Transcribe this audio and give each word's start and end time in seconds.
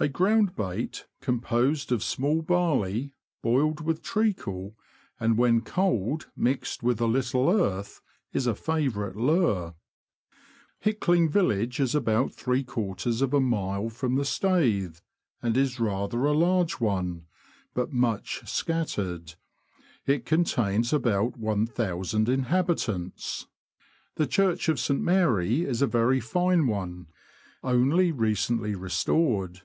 A 0.00 0.08
ground 0.08 0.56
bait 0.56 1.06
composed 1.20 1.92
of 1.92 2.02
small 2.02 2.42
barley, 2.42 3.14
boiled 3.40 3.82
with 3.82 4.02
treacle, 4.02 4.74
and 5.20 5.38
when 5.38 5.60
cold 5.60 6.26
mixed 6.36 6.82
with 6.82 7.00
a 7.00 7.06
little 7.06 7.48
earth, 7.48 8.00
is 8.32 8.48
a 8.48 8.54
favourite 8.56 9.14
lure. 9.14 9.76
Hickling 10.80 11.28
village 11.28 11.78
is 11.78 11.94
about 11.94 12.34
three 12.34 12.64
quarters 12.64 13.22
of 13.22 13.32
a 13.32 13.38
mile 13.40 13.84
198 13.84 13.86
THE 13.86 13.86
LAND 13.86 13.86
OF 13.86 13.92
THE 13.92 14.00
BROADS. 14.00 14.00
from 14.00 14.14
the 14.16 14.24
Stalthe, 14.24 15.02
and 15.40 15.56
Is 15.56 15.78
rather 15.78 16.24
a 16.24 16.32
large 16.32 16.80
one, 16.80 17.26
but 17.72 17.92
much 17.92 18.42
scattered; 18.48 19.36
it 20.04 20.26
contains 20.26 20.92
about 20.92 21.38
looo 21.40 22.24
inhabitants. 22.28 23.46
The 24.16 24.26
church 24.26 24.68
of 24.68 24.80
St. 24.80 25.00
Mary 25.00 25.62
is 25.62 25.80
a 25.80 25.86
very 25.86 26.18
fine 26.18 26.66
one, 26.66 27.06
only 27.62 28.10
recently 28.10 28.74
restored. 28.74 29.60